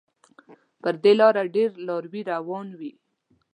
[0.81, 2.91] پر دې لاره ډېر لاروي روان وي.